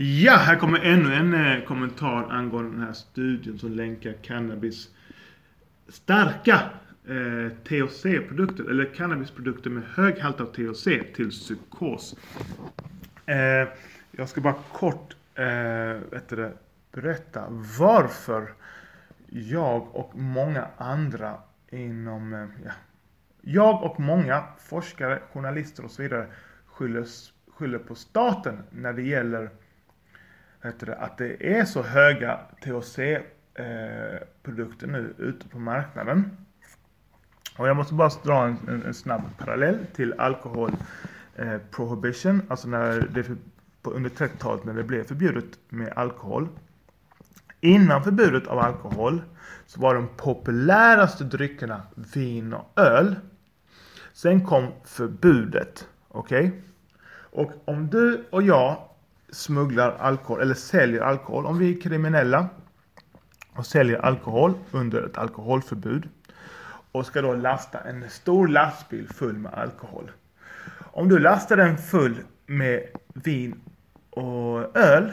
[0.00, 4.88] Ja, här kommer ännu en eh, kommentar angående den här studien som länkar cannabis
[5.88, 6.60] starka
[7.08, 10.84] eh, THC-produkter, eller cannabisprodukter med hög halt av THC
[11.14, 12.16] till psykos.
[13.26, 13.68] Eh,
[14.10, 16.52] jag ska bara kort eh, det,
[16.92, 17.46] berätta
[17.78, 18.52] varför
[19.28, 21.34] jag och många andra
[21.70, 22.72] inom, eh, ja,
[23.40, 26.26] jag och många forskare, journalister och så vidare
[26.66, 27.06] skyller,
[27.48, 29.50] skyller på staten när det gäller
[30.62, 36.36] det, att det är så höga THC-produkter eh, nu ute på marknaden.
[37.58, 40.72] Och jag måste bara dra en, en, en snabb parallell till alkohol
[41.36, 43.24] eh, prohibition, alltså när det
[43.82, 46.48] på, under 30-talet när det blev förbjudet med alkohol.
[47.60, 49.22] Innan förbudet av alkohol
[49.66, 51.82] så var de populäraste dryckerna
[52.14, 53.16] vin och öl.
[54.12, 55.88] Sen kom förbudet.
[56.08, 56.46] Okej?
[56.46, 56.60] Okay?
[57.30, 58.87] Och om du och jag
[59.30, 62.48] smugglar alkohol eller säljer alkohol, om vi är kriminella
[63.52, 66.08] och säljer alkohol under ett alkoholförbud
[66.92, 70.10] och ska då lasta en stor lastbil full med alkohol.
[70.78, 72.82] Om du lastar den full med
[73.14, 73.60] vin
[74.10, 75.12] och öl,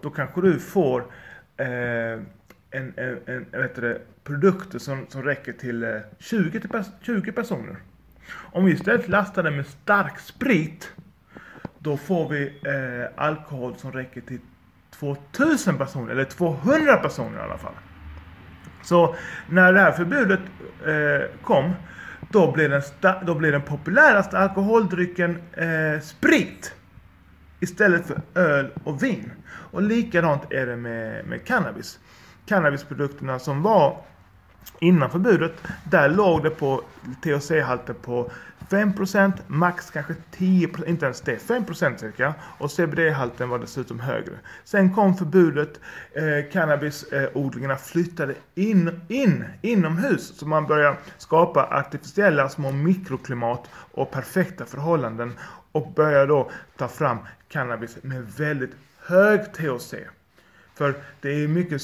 [0.00, 1.00] då kanske du får
[1.56, 1.66] eh,
[2.70, 6.70] en, en, en vet det, produkter som, som räcker till eh, 20, till
[7.02, 7.76] 20 personer.
[8.34, 10.92] Om vi istället lastar den med stark sprit,
[11.82, 14.40] då får vi eh, alkohol som räcker till
[14.90, 17.74] 2000 personer, eller 200 personer i alla fall.
[18.82, 19.16] Så
[19.48, 20.40] när det här förbudet
[20.86, 21.72] eh, kom,
[22.30, 22.82] då blev, den
[23.26, 26.74] då blev den populäraste alkoholdrycken eh, sprit.
[27.60, 29.32] Istället för öl och vin.
[29.46, 31.98] Och likadant är det med, med cannabis.
[32.46, 34.04] Cannabisprodukterna som var
[34.78, 35.52] innan förbudet,
[35.84, 36.82] där låg det på
[37.22, 38.30] THC-halter på
[38.72, 42.34] 5%, max kanske 10%, inte ens det, 5% cirka.
[42.58, 44.32] Och CBD-halten var dessutom högre.
[44.64, 45.80] Sen kom förbudet,
[46.12, 50.38] eh, cannabisodlingarna flyttade in, in, inomhus.
[50.38, 55.32] Så man började skapa artificiella små mikroklimat och perfekta förhållanden.
[55.72, 57.18] Och började då ta fram
[57.48, 58.72] cannabis med väldigt
[59.06, 59.94] hög THC.
[60.74, 61.82] För det är mycket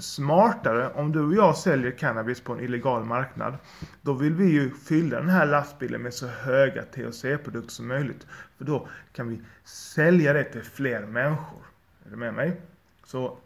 [0.00, 3.54] smartare om du och jag säljer cannabis på en illegal marknad.
[4.02, 8.26] Då vill vi ju fylla den här lastbilen med så höga THC-produkter som möjligt.
[8.58, 11.62] För då kan vi sälja det till fler människor.
[12.06, 12.60] Är du med mig?
[13.04, 13.38] Så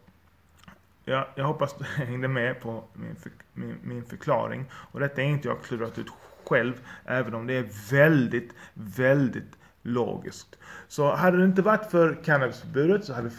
[1.05, 4.65] ja, jag hoppas du hängde med på min, för, min, min förklaring.
[4.71, 6.07] Och detta är inte jag klurat ut
[6.45, 6.73] själv,
[7.05, 10.59] även om det är väldigt, väldigt logiskt.
[10.87, 13.31] Så hade det inte varit för cannabisförbudet så hade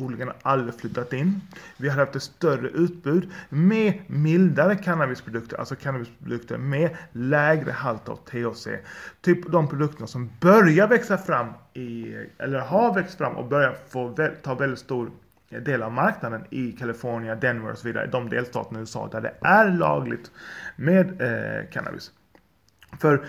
[0.00, 1.40] odlingarna aldrig flyttat in.
[1.76, 8.16] Vi hade haft ett större utbud med mildare cannabisprodukter, alltså cannabisprodukter med lägre halt av
[8.16, 8.68] THC.
[9.20, 14.16] Typ de produkterna som börjar växa fram i, eller har växt fram och börjar få
[14.42, 15.10] ta väldigt stor
[15.48, 19.34] del av marknaden i Kalifornien, Denver och så vidare, de delstaterna i USA där det
[19.40, 20.30] är lagligt
[20.76, 22.12] med eh, cannabis.
[23.00, 23.24] För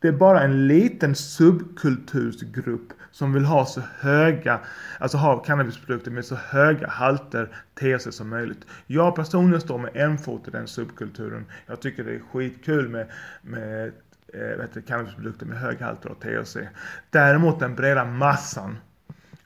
[0.00, 4.60] det är bara en liten subkultursgrupp som vill ha så höga,
[4.98, 8.66] alltså ha cannabisprodukter med så höga halter THC som möjligt.
[8.86, 11.46] Jag personligen står med en fot i den subkulturen.
[11.66, 13.06] Jag tycker det är skitkul med,
[13.42, 13.92] med
[14.34, 16.56] eh, cannabisprodukter med höga halter av THC.
[17.10, 18.78] Däremot den breda massan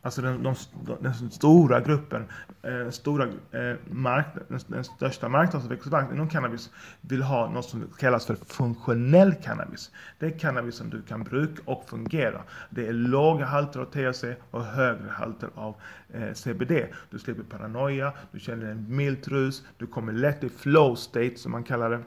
[0.03, 0.55] Alltså den, de,
[1.01, 2.25] den stora gruppen,
[2.63, 7.51] eh, stora, eh, mark, den, den, största marknaden som växer fram inom cannabis vill ha
[7.51, 9.91] något som kallas för funktionell cannabis.
[10.19, 12.43] Det är cannabis som du kan bruka och fungera.
[12.71, 15.75] Det är låga halter av THC och högre halter av
[16.13, 16.73] eh, CBD.
[17.11, 21.53] Du slipper paranoia, du känner en mild rus, du kommer lätt i flow state som
[21.53, 22.01] man kallar det.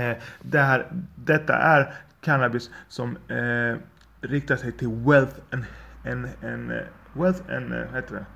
[0.00, 3.76] Eh, det här, detta är cannabis som eh,
[4.20, 5.64] riktar sig till wealth and
[6.04, 6.82] en, en eh,
[7.12, 8.26] wealth and, eh, heter det?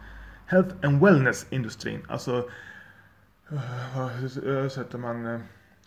[0.47, 2.01] Health and wellness industrin.
[2.09, 2.51] Alltså,
[3.51, 5.43] eh, hur översätter man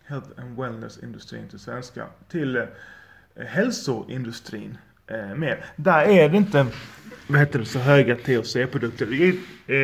[0.06, 2.08] health and wellness industrin till svenska?
[2.30, 2.68] Till
[3.36, 4.78] hälsoindustrin
[5.36, 5.66] mer.
[5.76, 6.66] Där är det inte
[7.28, 9.06] vad heter det, så höga THC-produkter.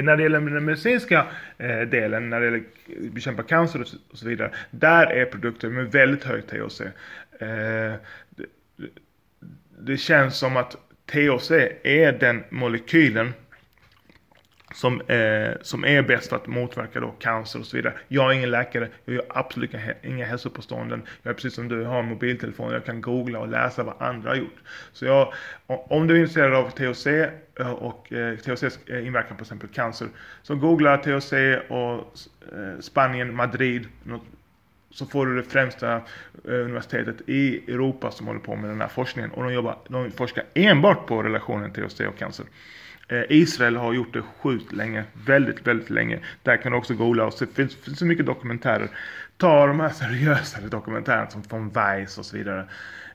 [0.02, 1.28] när det gäller den medicinska
[1.88, 3.82] delen, när det gäller att bekämpa cancer
[4.12, 6.82] och så vidare, där är produkter med väldigt hög THC.
[8.30, 8.48] det,
[9.80, 11.52] det känns som att THC
[11.84, 13.34] är den molekylen
[14.74, 17.94] som, eh, som är bäst för att motverka då cancer och så vidare.
[18.08, 19.72] Jag är ingen läkare, jag gör absolut
[20.04, 21.02] inga, hälsopåståenden.
[21.24, 24.30] Jag är precis som du, har en mobiltelefon, jag kan googla och läsa vad andra
[24.30, 24.58] har gjort.
[24.94, 25.34] Så jag,
[25.68, 27.08] om du är intresserad av THC
[27.60, 30.08] eh, och eh, THCs eh, inverkan på exempel cancer,
[30.42, 31.34] så googla THC
[31.70, 32.18] och
[32.54, 34.24] eh, Spanien, Madrid, något
[34.98, 36.02] så får du det främsta eh,
[36.44, 39.32] universitetet i Europa som håller på med den här forskningen.
[39.32, 42.46] Och de, jobbar, de forskar enbart på relationen till osteocancer.
[43.08, 46.20] Eh, Israel har gjort det sjukt länge, väldigt, väldigt länge.
[46.44, 48.90] Där kan du också googla och det finns, finns så mycket dokumentärer.
[49.38, 52.68] Ta de här seriösare dokumentärerna som från Vice och så vidare.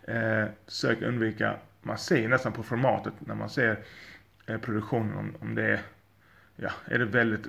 [0.09, 3.79] Eh, sök undvika, man ser nästan på formatet när man ser
[4.47, 5.81] eh, produktionen om, om det är,
[6.57, 7.47] ja, är det väldigt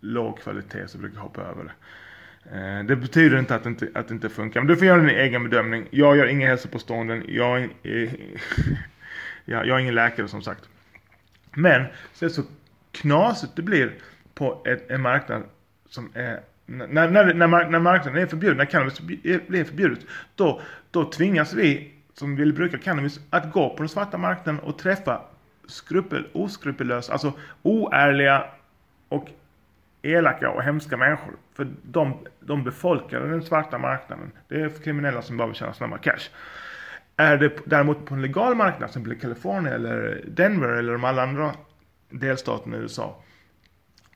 [0.00, 1.72] låg kvalitet så brukar jag hoppa över det.
[2.52, 5.00] Eh, det betyder inte att det inte, att det inte funkar, men du får göra
[5.00, 5.88] din egen bedömning.
[5.90, 8.12] Jag gör inga hälsopåståenden, jag, är, eh,
[9.44, 10.68] jag, jag är ingen läkare som sagt.
[11.54, 12.42] Men se så
[12.92, 13.94] knasigt det blir
[14.34, 15.42] på ett, en marknad
[15.88, 19.98] som är när, när, när, när marknaden är förbjuden, när cannabis eh, blir förbjudet,
[20.34, 20.60] då,
[20.90, 25.20] då tvingas vi som vill bruka cannabis att gå på den svarta marknaden och träffa
[25.66, 27.32] skrupel, oskrupellösa, alltså
[27.62, 28.44] oärliga
[29.08, 29.28] och
[30.02, 31.36] elaka och hemska människor.
[31.54, 34.32] För de, de befolkar den svarta marknaden.
[34.48, 36.30] Det är kriminella som bara vill tjäna snabba cash.
[37.16, 41.22] Är det däremot på en legal marknad, som blir Kalifornien eller Denver eller de alla
[41.22, 41.52] andra
[42.10, 43.22] delstaterna i USA,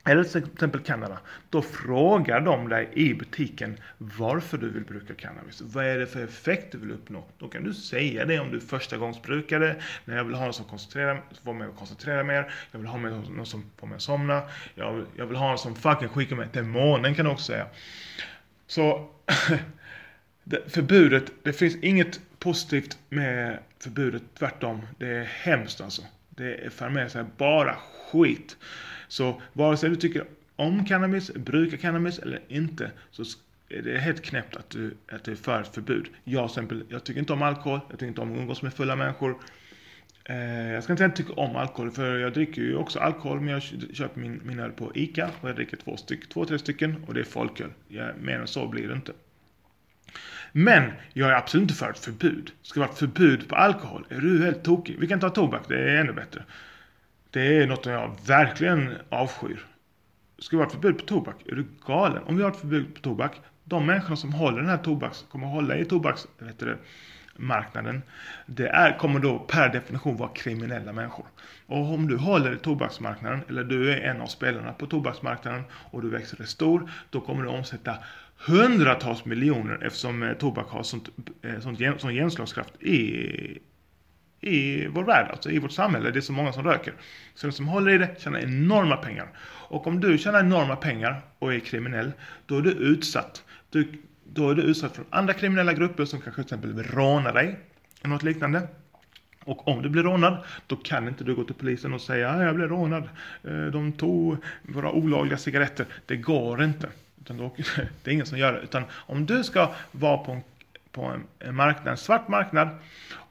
[0.03, 1.19] eller till exempel Kanada,
[1.49, 5.61] då frågar de dig i butiken varför du vill bruka cannabis.
[5.61, 7.23] Vad är det för effekt du vill uppnå?
[7.37, 9.75] Då kan du säga det om du är första gångs brukare,
[10.05, 12.97] när jag vill ha någon som koncentrerar, får mig att koncentrera mer, jag vill ha
[12.97, 14.41] någon som får mig att somna,
[14.75, 17.45] jag vill, jag vill ha någon som fucking skickar mig till månen kan du också
[17.45, 17.67] säga.
[18.67, 19.09] Så
[20.67, 24.81] förbudet, det finns inget positivt med förbudet, tvärtom.
[24.97, 26.01] Det är hemskt alltså.
[26.29, 27.75] Det för med sig bara
[28.11, 28.57] skit.
[29.11, 30.25] Så vare sig du tycker
[30.55, 33.23] om cannabis, brukar cannabis eller inte, så
[33.69, 36.09] är det helt knäppt att du, att du är för ett förbud.
[36.23, 38.95] Jag, exempel, jag tycker inte om alkohol, jag tycker inte om att umgås med fulla
[38.95, 39.37] människor.
[40.23, 42.99] Eh, jag ska inte säga att jag tycker om alkohol, för jag dricker ju också
[42.99, 43.61] alkohol, men jag
[43.93, 47.13] köper min, min öl på ICA och jag dricker två, styck, två tre stycken och
[47.13, 47.69] det är folköl.
[47.87, 49.13] Ja, mer än så blir det inte.
[50.51, 52.51] Men jag är absolut inte för ett förbud.
[52.61, 54.05] Ska det vara ett förbud på alkohol?
[54.09, 54.95] Är du helt tokig?
[54.99, 56.43] Vi kan ta tobak, det är ännu bättre.
[57.31, 59.65] Det är något jag verkligen avskyr.
[60.39, 61.35] Ska vi ha ett förbud på tobak?
[61.45, 62.23] Är du galen?
[62.23, 65.47] Om vi har ett förbud på tobak, de människorna som håller den här tobaks, kommer
[65.47, 68.01] hålla i tobaksmarknaden,
[68.45, 71.25] det är, kommer då per definition vara kriminella människor.
[71.65, 76.01] Och om du håller i tobaksmarknaden, eller du är en av spelarna på tobaksmarknaden och
[76.01, 77.97] du växer dig stor, då kommer du omsätta
[78.37, 81.09] hundratals miljoner eftersom eh, tobak har sånt,
[81.41, 83.59] eh, sånt, sån genomslagskraft i,
[84.41, 86.11] i vår värld, alltså i vårt samhälle.
[86.11, 86.93] Det är så många som röker.
[87.35, 89.27] Så de som håller i det tjänar enorma pengar.
[89.43, 92.11] Och om du tjänar enorma pengar och är kriminell,
[92.45, 93.43] då är du utsatt.
[93.69, 93.87] Du,
[94.23, 97.59] då är du utsatt från andra kriminella grupper som kanske till exempel vill råna dig.
[98.01, 98.67] Eller något liknande.
[99.43, 102.41] Och om du blir rånad, då kan inte du gå till polisen och säga att
[102.41, 103.09] jag blev rånad.
[103.43, 105.85] Eh, de tog våra olagliga cigaretter.
[106.05, 106.89] Det går inte.
[107.21, 107.55] Utan då,
[108.03, 108.59] det är ingen som gör det.
[108.59, 110.41] Utan om du ska vara på en,
[110.91, 112.69] på en marknad, en svart marknad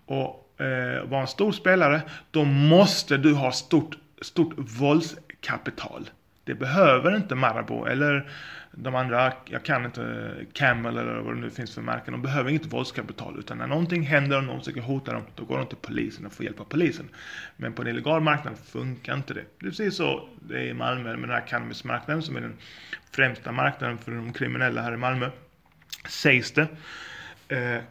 [0.07, 6.11] och eh, vara en stor spelare, då måste du ha stort, stort våldskapital.
[6.45, 8.31] Det behöver inte Marabou eller
[8.73, 12.13] de andra, jag kan inte, eh, Camel eller vad det nu finns för märken.
[12.13, 13.39] De behöver inget våldskapital.
[13.39, 16.33] Utan när någonting händer och någon försöker hota dem, då går de till polisen och
[16.33, 17.09] får hjälp av polisen.
[17.57, 19.45] Men på en illegal marknad funkar inte det.
[19.59, 22.57] Det är precis så det är i Malmö med den här cannabismarknaden som är den
[23.11, 25.31] främsta marknaden för de kriminella här i Malmö.
[26.09, 26.69] Sägs det.
[27.49, 27.83] Eh,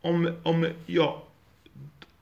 [0.00, 1.26] om, om, ja,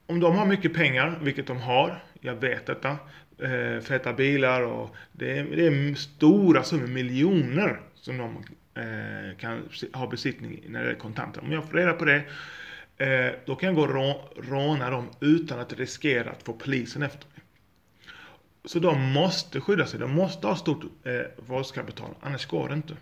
[0.08, 2.96] om de har mycket pengar, vilket de har, jag vet detta,
[3.42, 8.44] eh, feta bilar och det är, det är stora summor, miljoner som de
[8.82, 11.40] eh, kan ha besittning när det är kontanter.
[11.40, 12.22] Om jag får reda på det,
[12.98, 17.26] eh, då kan jag gå och råna dem utan att riskera att få polisen efter
[17.26, 17.44] mig.
[18.64, 22.96] Så de måste skydda sig, de måste ha stort eh, våldskapital, annars går det inte.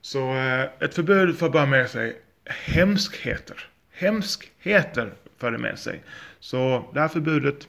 [0.00, 3.66] Så eh, ett förbud för bara med sig hemskheter.
[3.92, 6.02] Hemskheter för det med sig.
[6.40, 7.68] Så det här förbudet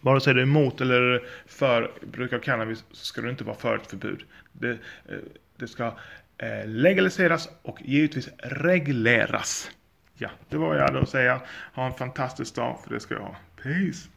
[0.00, 3.56] Vare sig du är emot eller för bruk av cannabis så ska det inte vara
[3.56, 4.24] för ett förbud.
[4.52, 4.78] Det, eh,
[5.56, 5.86] det ska
[6.38, 9.70] eh, legaliseras och givetvis regleras.
[10.14, 11.40] Ja, det var vad jag hade att säga.
[11.74, 13.36] Ha en fantastisk dag, för det ska jag ha.
[13.62, 14.08] Peace!